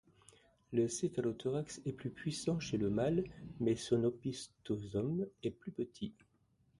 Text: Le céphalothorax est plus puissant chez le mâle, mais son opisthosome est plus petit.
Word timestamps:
Le 0.73 0.87
céphalothorax 0.87 1.79
est 1.85 1.91
plus 1.93 2.09
puissant 2.09 2.59
chez 2.59 2.77
le 2.77 2.89
mâle, 2.89 3.23
mais 3.59 3.75
son 3.75 4.03
opisthosome 4.03 5.27
est 5.43 5.51
plus 5.51 5.71
petit. 5.71 6.15